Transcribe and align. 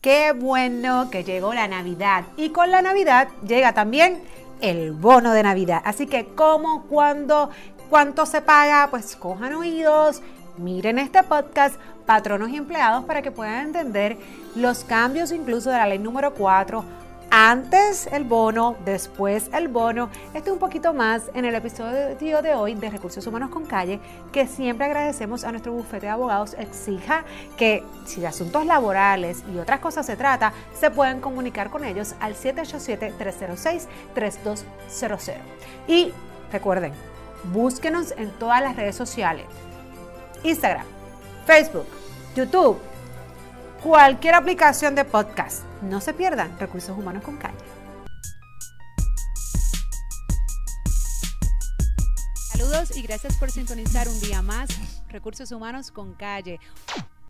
Qué 0.00 0.32
bueno 0.32 1.10
que 1.10 1.24
llegó 1.24 1.52
la 1.52 1.68
Navidad 1.68 2.24
y 2.38 2.48
con 2.48 2.70
la 2.70 2.80
Navidad 2.80 3.28
llega 3.46 3.74
también 3.74 4.22
el 4.62 4.92
bono 4.92 5.34
de 5.34 5.42
Navidad. 5.42 5.82
Así 5.84 6.06
que 6.06 6.24
cómo, 6.24 6.84
cuándo, 6.84 7.50
cuánto 7.90 8.24
se 8.24 8.40
paga, 8.40 8.88
pues 8.90 9.14
cojan 9.14 9.52
oídos, 9.52 10.22
miren 10.56 10.98
este 10.98 11.22
podcast, 11.22 11.78
patronos 12.06 12.48
y 12.48 12.56
empleados, 12.56 13.04
para 13.04 13.20
que 13.20 13.30
puedan 13.30 13.66
entender 13.66 14.16
los 14.54 14.84
cambios 14.84 15.32
incluso 15.32 15.68
de 15.68 15.76
la 15.76 15.86
ley 15.86 15.98
número 15.98 16.32
4 16.32 16.82
antes 17.30 18.08
el 18.08 18.24
bono, 18.24 18.76
después 18.84 19.48
el 19.52 19.68
bono. 19.68 20.10
Esto 20.34 20.52
un 20.52 20.58
poquito 20.58 20.92
más 20.92 21.30
en 21.34 21.44
el 21.44 21.54
episodio 21.54 22.42
de 22.42 22.54
hoy 22.54 22.74
de 22.74 22.90
Recursos 22.90 23.24
Humanos 23.26 23.50
con 23.50 23.66
Calle, 23.66 24.00
que 24.32 24.48
siempre 24.48 24.86
agradecemos 24.86 25.44
a 25.44 25.52
nuestro 25.52 25.72
bufete 25.72 26.06
de 26.06 26.12
abogados 26.12 26.56
exija 26.58 27.24
que 27.56 27.84
si 28.04 28.20
de 28.20 28.26
asuntos 28.26 28.66
laborales 28.66 29.44
y 29.54 29.58
otras 29.58 29.78
cosas 29.80 30.06
se 30.06 30.16
trata, 30.16 30.52
se 30.78 30.90
pueden 30.90 31.20
comunicar 31.20 31.70
con 31.70 31.84
ellos 31.84 32.16
al 32.20 32.34
787-306-3200. 32.34 35.34
Y 35.86 36.12
recuerden, 36.50 36.92
búsquenos 37.52 38.12
en 38.16 38.30
todas 38.32 38.60
las 38.60 38.74
redes 38.74 38.96
sociales. 38.96 39.46
Instagram, 40.42 40.86
Facebook, 41.46 41.86
YouTube, 42.34 42.80
cualquier 43.82 44.34
aplicación 44.34 44.94
de 44.94 45.04
podcast 45.04 45.64
no 45.82 46.00
se 46.00 46.12
pierdan 46.12 46.58
Recursos 46.58 46.96
Humanos 46.96 47.24
con 47.24 47.36
Calle. 47.38 47.56
Saludos 52.52 52.96
y 52.96 53.02
gracias 53.02 53.36
por 53.38 53.50
sintonizar 53.50 54.06
un 54.08 54.20
día 54.20 54.42
más 54.42 54.68
Recursos 55.08 55.50
Humanos 55.50 55.90
con 55.90 56.14
Calle. 56.14 56.60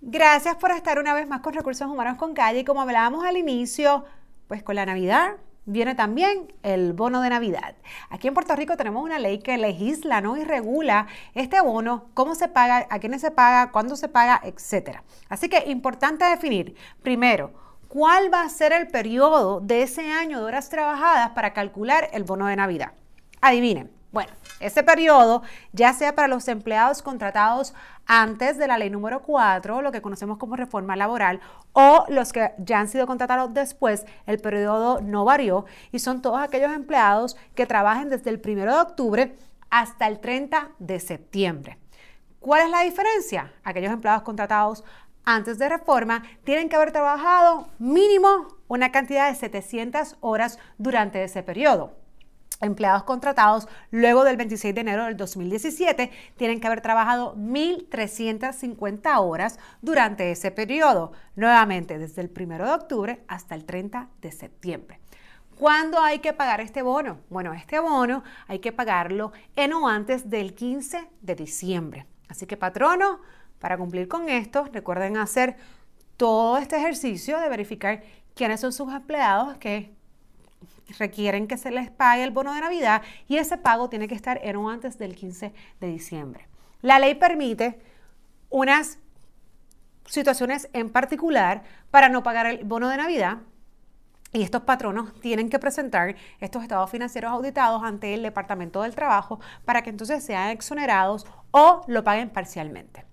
Gracias 0.00 0.56
por 0.56 0.70
estar 0.70 0.98
una 0.98 1.12
vez 1.12 1.28
más 1.28 1.40
con 1.42 1.52
Recursos 1.52 1.86
Humanos 1.86 2.16
con 2.16 2.32
Calle. 2.32 2.60
Y 2.60 2.64
como 2.64 2.80
hablábamos 2.80 3.24
al 3.24 3.36
inicio, 3.36 4.06
pues 4.46 4.62
con 4.62 4.76
la 4.76 4.86
Navidad 4.86 5.36
viene 5.68 5.94
también 5.94 6.52
el 6.62 6.94
bono 6.94 7.20
de 7.20 7.30
Navidad. 7.30 7.76
Aquí 8.08 8.26
en 8.26 8.34
Puerto 8.34 8.56
Rico 8.56 8.76
tenemos 8.76 9.04
una 9.04 9.18
ley 9.18 9.38
que 9.38 9.58
legisla 9.58 10.20
¿no? 10.20 10.36
y 10.36 10.44
regula 10.44 11.06
este 11.34 11.60
bono, 11.60 12.06
cómo 12.14 12.34
se 12.34 12.48
paga, 12.48 12.86
a 12.90 12.98
quiénes 12.98 13.20
se 13.20 13.30
paga, 13.30 13.70
cuándo 13.70 13.94
se 13.94 14.08
paga, 14.08 14.40
etc. 14.44 15.00
Así 15.28 15.48
que 15.48 15.70
importante 15.70 16.24
definir, 16.24 16.74
primero, 17.02 17.52
cuál 17.86 18.32
va 18.32 18.42
a 18.42 18.48
ser 18.48 18.72
el 18.72 18.88
periodo 18.88 19.60
de 19.60 19.82
ese 19.82 20.10
año 20.10 20.38
de 20.38 20.44
horas 20.46 20.70
trabajadas 20.70 21.30
para 21.30 21.52
calcular 21.52 22.08
el 22.12 22.24
bono 22.24 22.46
de 22.46 22.56
Navidad. 22.56 22.92
Adivinen. 23.40 23.97
Bueno, 24.10 24.32
ese 24.60 24.82
periodo, 24.82 25.42
ya 25.72 25.92
sea 25.92 26.14
para 26.14 26.28
los 26.28 26.48
empleados 26.48 27.02
contratados 27.02 27.74
antes 28.06 28.56
de 28.56 28.66
la 28.66 28.78
ley 28.78 28.88
número 28.88 29.20
4, 29.20 29.82
lo 29.82 29.92
que 29.92 30.00
conocemos 30.00 30.38
como 30.38 30.56
reforma 30.56 30.96
laboral, 30.96 31.40
o 31.74 32.06
los 32.08 32.32
que 32.32 32.52
ya 32.56 32.80
han 32.80 32.88
sido 32.88 33.06
contratados 33.06 33.52
después, 33.52 34.06
el 34.26 34.40
periodo 34.40 35.02
no 35.02 35.26
varió 35.26 35.66
y 35.92 35.98
son 35.98 36.22
todos 36.22 36.40
aquellos 36.40 36.72
empleados 36.72 37.36
que 37.54 37.66
trabajen 37.66 38.08
desde 38.08 38.30
el 38.30 38.40
1 38.42 38.64
de 38.64 38.80
octubre 38.80 39.36
hasta 39.68 40.06
el 40.06 40.20
30 40.20 40.70
de 40.78 41.00
septiembre. 41.00 41.78
¿Cuál 42.40 42.62
es 42.62 42.70
la 42.70 42.80
diferencia? 42.82 43.52
Aquellos 43.62 43.92
empleados 43.92 44.22
contratados 44.22 44.84
antes 45.26 45.58
de 45.58 45.68
reforma 45.68 46.22
tienen 46.44 46.70
que 46.70 46.76
haber 46.76 46.92
trabajado 46.92 47.68
mínimo 47.78 48.48
una 48.68 48.90
cantidad 48.90 49.28
de 49.28 49.34
700 49.34 50.16
horas 50.20 50.58
durante 50.78 51.22
ese 51.22 51.42
periodo. 51.42 51.97
Empleados 52.60 53.04
contratados 53.04 53.68
luego 53.90 54.24
del 54.24 54.36
26 54.36 54.74
de 54.74 54.80
enero 54.80 55.04
del 55.04 55.16
2017 55.16 56.10
tienen 56.36 56.60
que 56.60 56.66
haber 56.66 56.80
trabajado 56.80 57.36
1.350 57.36 59.20
horas 59.20 59.58
durante 59.80 60.32
ese 60.32 60.50
periodo, 60.50 61.12
nuevamente 61.36 61.98
desde 61.98 62.22
el 62.22 62.32
1 62.36 62.56
de 62.58 62.72
octubre 62.72 63.24
hasta 63.28 63.54
el 63.54 63.64
30 63.64 64.08
de 64.20 64.32
septiembre. 64.32 65.00
¿Cuándo 65.56 66.00
hay 66.00 66.20
que 66.20 66.32
pagar 66.32 66.60
este 66.60 66.82
bono? 66.82 67.18
Bueno, 67.30 67.52
este 67.52 67.80
bono 67.80 68.22
hay 68.46 68.60
que 68.60 68.72
pagarlo 68.72 69.32
en 69.56 69.72
o 69.72 69.88
antes 69.88 70.30
del 70.30 70.54
15 70.54 71.08
de 71.20 71.34
diciembre. 71.34 72.06
Así 72.28 72.46
que 72.46 72.56
patrono, 72.56 73.20
para 73.58 73.76
cumplir 73.76 74.06
con 74.08 74.28
esto, 74.28 74.66
recuerden 74.72 75.16
hacer 75.16 75.56
todo 76.16 76.58
este 76.58 76.76
ejercicio 76.76 77.38
de 77.40 77.48
verificar 77.48 78.02
quiénes 78.34 78.60
son 78.60 78.72
sus 78.72 78.92
empleados 78.92 79.56
que 79.58 79.97
requieren 80.98 81.46
que 81.46 81.58
se 81.58 81.70
les 81.70 81.90
pague 81.90 82.24
el 82.24 82.30
bono 82.30 82.54
de 82.54 82.60
Navidad 82.60 83.02
y 83.26 83.36
ese 83.36 83.58
pago 83.58 83.88
tiene 83.88 84.08
que 84.08 84.14
estar 84.14 84.40
en 84.42 84.56
o 84.56 84.70
antes 84.70 84.98
del 84.98 85.14
15 85.14 85.52
de 85.80 85.86
diciembre. 85.86 86.48
La 86.80 86.98
ley 86.98 87.14
permite 87.14 87.78
unas 88.50 88.98
situaciones 90.06 90.68
en 90.72 90.90
particular 90.90 91.62
para 91.90 92.08
no 92.08 92.22
pagar 92.22 92.46
el 92.46 92.64
bono 92.64 92.88
de 92.88 92.96
Navidad 92.96 93.38
y 94.32 94.42
estos 94.42 94.62
patronos 94.62 95.18
tienen 95.20 95.48
que 95.48 95.58
presentar 95.58 96.14
estos 96.40 96.62
estados 96.62 96.90
financieros 96.90 97.32
auditados 97.32 97.82
ante 97.82 98.14
el 98.14 98.22
Departamento 98.22 98.82
del 98.82 98.94
Trabajo 98.94 99.40
para 99.64 99.82
que 99.82 99.90
entonces 99.90 100.22
sean 100.22 100.50
exonerados 100.50 101.26
o 101.50 101.82
lo 101.86 102.04
paguen 102.04 102.30
parcialmente. 102.30 103.04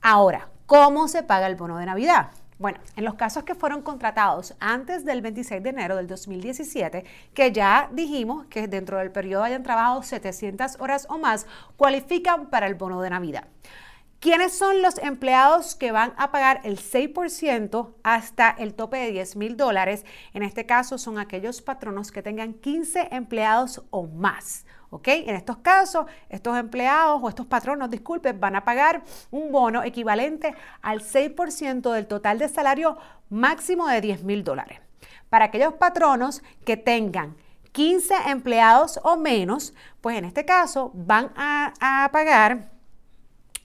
Ahora, 0.00 0.48
¿cómo 0.66 1.08
se 1.08 1.22
paga 1.22 1.46
el 1.46 1.56
bono 1.56 1.78
de 1.78 1.86
Navidad? 1.86 2.30
Bueno, 2.60 2.78
en 2.94 3.06
los 3.06 3.14
casos 3.14 3.44
que 3.44 3.54
fueron 3.54 3.80
contratados 3.80 4.54
antes 4.60 5.06
del 5.06 5.22
26 5.22 5.62
de 5.62 5.70
enero 5.70 5.96
del 5.96 6.06
2017, 6.06 7.06
que 7.32 7.52
ya 7.52 7.88
dijimos 7.90 8.44
que 8.48 8.68
dentro 8.68 8.98
del 8.98 9.10
periodo 9.10 9.44
hayan 9.44 9.62
trabajado 9.62 10.02
700 10.02 10.78
horas 10.78 11.06
o 11.08 11.16
más, 11.16 11.46
cualifican 11.78 12.50
para 12.50 12.66
el 12.66 12.74
bono 12.74 13.00
de 13.00 13.08
Navidad. 13.08 13.44
¿Quiénes 14.20 14.52
son 14.52 14.82
los 14.82 14.98
empleados 14.98 15.74
que 15.74 15.92
van 15.92 16.12
a 16.18 16.30
pagar 16.30 16.60
el 16.64 16.78
6% 16.78 17.94
hasta 18.02 18.50
el 18.50 18.74
tope 18.74 18.98
de 18.98 19.12
10 19.12 19.36
mil 19.36 19.56
dólares? 19.56 20.04
En 20.34 20.42
este 20.42 20.66
caso 20.66 20.98
son 20.98 21.18
aquellos 21.18 21.62
patronos 21.62 22.12
que 22.12 22.22
tengan 22.22 22.52
15 22.52 23.08
empleados 23.12 23.82
o 23.88 24.06
más. 24.06 24.66
¿ok? 24.90 25.08
En 25.08 25.36
estos 25.36 25.56
casos, 25.58 26.04
estos 26.28 26.58
empleados 26.58 27.18
o 27.22 27.30
estos 27.30 27.46
patronos, 27.46 27.88
disculpen, 27.88 28.38
van 28.38 28.56
a 28.56 28.64
pagar 28.66 29.04
un 29.30 29.50
bono 29.50 29.82
equivalente 29.82 30.54
al 30.82 31.00
6% 31.00 31.90
del 31.90 32.06
total 32.06 32.38
de 32.38 32.50
salario 32.50 32.98
máximo 33.30 33.88
de 33.88 34.02
10 34.02 34.24
mil 34.24 34.44
dólares. 34.44 34.80
Para 35.30 35.46
aquellos 35.46 35.72
patronos 35.74 36.42
que 36.66 36.76
tengan 36.76 37.38
15 37.72 38.14
empleados 38.26 39.00
o 39.02 39.16
menos, 39.16 39.72
pues 40.02 40.18
en 40.18 40.26
este 40.26 40.44
caso 40.44 40.90
van 40.92 41.32
a, 41.36 41.72
a 41.80 42.10
pagar 42.12 42.79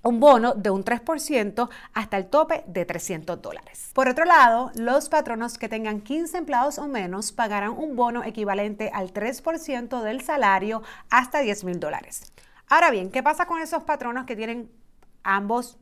un 0.05 0.19
bono 0.19 0.53
de 0.53 0.69
un 0.69 0.85
3% 0.85 1.67
hasta 1.93 2.17
el 2.17 2.27
tope 2.27 2.63
de 2.67 2.85
300 2.85 3.41
dólares. 3.41 3.89
Por 3.93 4.07
otro 4.07 4.23
lado, 4.23 4.71
los 4.75 5.09
patronos 5.09 5.57
que 5.57 5.67
tengan 5.67 5.99
15 5.99 6.38
empleados 6.38 6.77
o 6.77 6.88
menos 6.88 7.31
pagarán 7.31 7.71
un 7.71 7.95
bono 7.95 8.23
equivalente 8.23 8.91
al 8.94 9.13
3% 9.13 10.01
del 10.01 10.21
salario 10.21 10.83
hasta 11.09 11.39
10 11.39 11.63
mil 11.63 11.79
dólares. 11.79 12.31
Ahora 12.69 12.91
bien, 12.91 13.09
¿qué 13.09 13.23
pasa 13.23 13.47
con 13.47 13.59
esos 13.61 13.83
patronos 13.83 14.25
que 14.25 14.35
tienen 14.35 14.71
ambos 15.23 15.79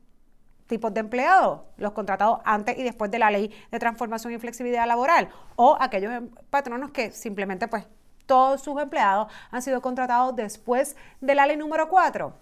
tipos 0.67 0.94
de 0.94 1.01
empleados, 1.01 1.62
los 1.75 1.91
contratados 1.91 2.39
antes 2.45 2.78
y 2.78 2.83
después 2.83 3.12
de 3.12 3.19
la 3.19 3.29
ley 3.29 3.51
de 3.72 3.79
transformación 3.79 4.31
y 4.31 4.39
flexibilidad 4.39 4.88
laboral, 4.88 5.28
o 5.57 5.75
aquellos 5.79 6.13
em, 6.13 6.29
patronos 6.50 6.91
que 6.91 7.12
simplemente 7.12 7.67
pues 7.67 7.85
todos 8.25 8.62
sus 8.62 8.81
empleados 8.81 9.31
han 9.51 9.62
sido 9.62 9.81
contratados 9.81 10.33
después 10.33 10.95
de 11.19 11.35
la 11.35 11.45
ley 11.45 11.57
número 11.57 11.89
4. 11.89 12.33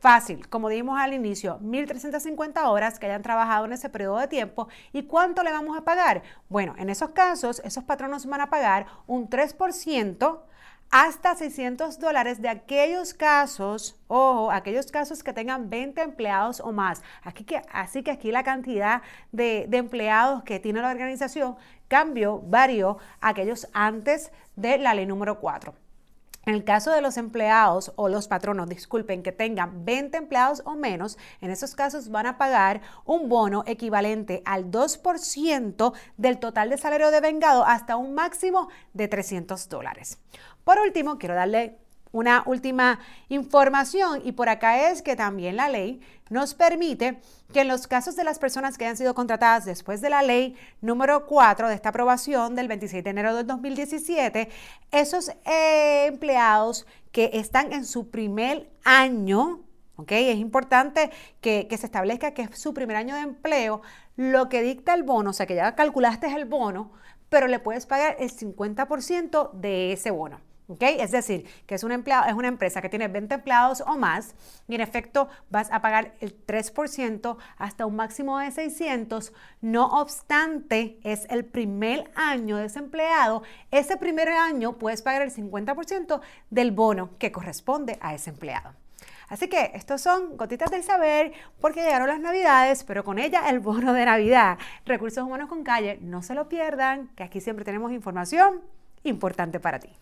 Fácil, 0.00 0.48
como 0.48 0.70
dijimos 0.70 0.98
al 0.98 1.12
inicio, 1.12 1.58
1.350 1.60 2.64
horas 2.64 2.98
que 2.98 3.04
hayan 3.04 3.20
trabajado 3.20 3.66
en 3.66 3.74
ese 3.74 3.90
periodo 3.90 4.18
de 4.18 4.28
tiempo. 4.28 4.66
¿Y 4.94 5.02
cuánto 5.02 5.42
le 5.42 5.52
vamos 5.52 5.76
a 5.76 5.84
pagar? 5.84 6.22
Bueno, 6.48 6.74
en 6.78 6.88
esos 6.88 7.10
casos, 7.10 7.60
esos 7.66 7.84
patronos 7.84 8.24
van 8.24 8.40
a 8.40 8.48
pagar 8.48 8.86
un 9.06 9.28
3% 9.28 10.40
hasta 10.90 11.34
600 11.34 11.98
dólares 11.98 12.40
de 12.40 12.48
aquellos 12.48 13.12
casos, 13.12 14.00
ojo, 14.08 14.50
aquellos 14.50 14.90
casos 14.90 15.22
que 15.22 15.34
tengan 15.34 15.68
20 15.68 16.00
empleados 16.00 16.60
o 16.60 16.72
más. 16.72 17.02
Aquí 17.22 17.44
que, 17.44 17.60
así 17.70 18.02
que 18.02 18.10
aquí 18.10 18.32
la 18.32 18.42
cantidad 18.42 19.02
de, 19.32 19.66
de 19.68 19.76
empleados 19.76 20.44
que 20.44 20.58
tiene 20.60 20.80
la 20.80 20.88
organización 20.88 21.56
cambió, 21.88 22.40
varió 22.40 22.96
aquellos 23.20 23.68
antes 23.74 24.32
de 24.56 24.78
la 24.78 24.94
ley 24.94 25.04
número 25.04 25.40
4. 25.40 25.74
En 26.50 26.56
el 26.56 26.64
caso 26.64 26.90
de 26.90 27.00
los 27.00 27.16
empleados 27.16 27.92
o 27.94 28.08
los 28.08 28.26
patronos, 28.26 28.68
disculpen, 28.68 29.22
que 29.22 29.30
tengan 29.30 29.84
20 29.84 30.18
empleados 30.18 30.62
o 30.64 30.74
menos, 30.74 31.16
en 31.40 31.52
esos 31.52 31.76
casos 31.76 32.08
van 32.08 32.26
a 32.26 32.38
pagar 32.38 32.80
un 33.04 33.28
bono 33.28 33.62
equivalente 33.68 34.42
al 34.44 34.68
2% 34.68 35.92
del 36.16 36.40
total 36.40 36.70
de 36.70 36.76
salario 36.76 37.12
de 37.12 37.20
vengado 37.20 37.64
hasta 37.64 37.96
un 37.96 38.14
máximo 38.14 38.68
de 38.94 39.06
300 39.06 39.68
dólares. 39.68 40.18
Por 40.64 40.80
último, 40.80 41.18
quiero 41.18 41.36
darle 41.36 41.78
una 42.12 42.42
última 42.46 42.98
información 43.28 44.22
y 44.24 44.32
por 44.32 44.48
acá 44.48 44.90
es 44.90 45.02
que 45.02 45.16
también 45.16 45.56
la 45.56 45.68
ley 45.68 46.00
nos 46.28 46.54
permite 46.54 47.20
que 47.52 47.62
en 47.62 47.68
los 47.68 47.86
casos 47.86 48.16
de 48.16 48.24
las 48.24 48.38
personas 48.38 48.78
que 48.78 48.84
hayan 48.84 48.96
sido 48.96 49.14
contratadas 49.14 49.64
después 49.64 50.00
de 50.00 50.10
la 50.10 50.22
ley 50.22 50.56
número 50.80 51.26
4 51.26 51.68
de 51.68 51.74
esta 51.74 51.90
aprobación 51.90 52.54
del 52.54 52.68
26 52.68 53.02
de 53.04 53.10
enero 53.10 53.34
del 53.34 53.46
2017, 53.46 54.48
esos 54.92 55.30
eh, 55.44 56.06
empleados 56.06 56.86
que 57.12 57.30
están 57.34 57.72
en 57.72 57.84
su 57.84 58.10
primer 58.10 58.70
año, 58.84 59.60
¿ok? 59.96 60.12
Es 60.12 60.38
importante 60.38 61.10
que, 61.40 61.66
que 61.68 61.76
se 61.76 61.86
establezca 61.86 62.32
que 62.32 62.42
es 62.42 62.60
su 62.60 62.72
primer 62.72 62.96
año 62.96 63.16
de 63.16 63.22
empleo, 63.22 63.82
lo 64.16 64.48
que 64.48 64.62
dicta 64.62 64.94
el 64.94 65.02
bono, 65.02 65.30
o 65.30 65.32
sea 65.32 65.46
que 65.46 65.56
ya 65.56 65.74
calculaste 65.74 66.28
el 66.28 66.44
bono, 66.44 66.92
pero 67.28 67.48
le 67.48 67.58
puedes 67.58 67.86
pagar 67.86 68.16
el 68.20 68.30
50% 68.30 69.52
de 69.52 69.92
ese 69.92 70.10
bono. 70.10 70.40
Es 70.78 71.10
decir, 71.10 71.46
que 71.66 71.76
es, 71.76 71.84
un 71.84 71.92
empleado, 71.92 72.28
es 72.28 72.34
una 72.34 72.48
empresa 72.48 72.82
que 72.82 72.88
tiene 72.88 73.08
20 73.08 73.36
empleados 73.36 73.82
o 73.86 73.96
más 73.96 74.34
y 74.68 74.74
en 74.74 74.80
efecto 74.80 75.28
vas 75.48 75.70
a 75.72 75.80
pagar 75.80 76.14
el 76.20 76.44
3% 76.46 77.36
hasta 77.56 77.86
un 77.86 77.96
máximo 77.96 78.38
de 78.38 78.50
600. 78.50 79.32
No 79.60 79.86
obstante, 79.86 80.98
es 81.02 81.26
el 81.30 81.44
primer 81.44 82.10
año 82.14 82.56
de 82.56 82.66
ese. 82.66 82.80
Ese 83.70 83.96
primer 83.96 84.28
año 84.28 84.78
puedes 84.78 85.02
pagar 85.02 85.22
el 85.22 85.32
50% 85.32 86.20
del 86.50 86.72
bono 86.72 87.10
que 87.18 87.32
corresponde 87.32 87.98
a 88.00 88.14
ese 88.14 88.30
empleado. 88.30 88.72
Así 89.28 89.48
que 89.48 89.70
estos 89.74 90.00
son 90.00 90.36
gotitas 90.36 90.70
del 90.70 90.82
saber 90.82 91.32
porque 91.60 91.82
llegaron 91.82 92.08
las 92.08 92.18
navidades, 92.18 92.82
pero 92.82 93.04
con 93.04 93.18
ella 93.18 93.48
el 93.48 93.60
bono 93.60 93.92
de 93.92 94.04
Navidad. 94.04 94.58
Recursos 94.84 95.22
Humanos 95.22 95.48
con 95.48 95.62
Calle, 95.62 95.98
no 96.00 96.22
se 96.22 96.34
lo 96.34 96.48
pierdan, 96.48 97.08
que 97.14 97.22
aquí 97.22 97.40
siempre 97.40 97.64
tenemos 97.64 97.92
información 97.92 98.60
importante 99.04 99.60
para 99.60 99.78
ti. 99.78 99.96